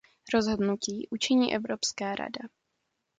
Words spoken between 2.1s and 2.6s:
rada.